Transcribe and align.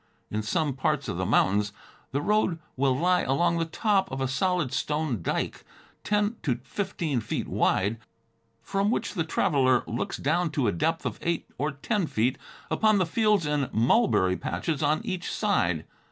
In 0.31 0.41
some 0.41 0.73
parts 0.73 1.07
of 1.07 1.17
the 1.17 1.27
mountains, 1.27 1.73
the 2.11 2.23
road 2.23 2.57
will 2.75 2.97
lie 2.97 3.21
along 3.21 3.59
the 3.59 3.65
top 3.65 4.09
of 4.09 4.19
a 4.19 4.27
solid 4.27 4.73
stone 4.73 5.21
dike, 5.21 5.63
ten 6.03 6.37
to 6.41 6.59
fifteen 6.63 7.19
feet 7.21 7.47
wide, 7.47 7.99
from 8.63 8.89
which 8.89 9.13
the 9.13 9.23
traveler 9.23 9.83
looks 9.85 10.17
down 10.17 10.49
to 10.53 10.65
a 10.67 10.71
depth 10.71 11.05
of 11.05 11.19
eight 11.21 11.45
or 11.59 11.73
ten 11.73 12.07
feet 12.07 12.39
upon 12.71 12.97
the 12.97 13.05
fields 13.05 13.45
and 13.45 13.71
mulberry 13.71 14.35
patches 14.35 14.81
on 14.81 15.01
each 15.05 15.31
side. 15.31 15.85